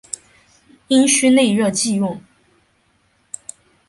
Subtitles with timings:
[0.87, 2.19] 阴虚内热忌用。